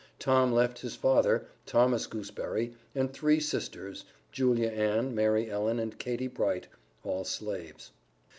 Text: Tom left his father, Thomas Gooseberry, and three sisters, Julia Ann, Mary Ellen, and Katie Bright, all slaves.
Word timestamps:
Tom 0.17 0.51
left 0.51 0.79
his 0.79 0.95
father, 0.95 1.45
Thomas 1.67 2.07
Gooseberry, 2.07 2.73
and 2.95 3.13
three 3.13 3.39
sisters, 3.39 4.03
Julia 4.31 4.69
Ann, 4.69 5.13
Mary 5.13 5.47
Ellen, 5.51 5.77
and 5.77 5.95
Katie 5.99 6.25
Bright, 6.25 6.67
all 7.03 7.23
slaves. 7.23 7.91